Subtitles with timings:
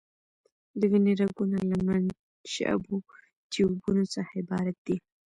[0.79, 2.95] د وینې رګونه له منشعبو
[3.51, 4.95] ټیوبونو څخه عبارت دي.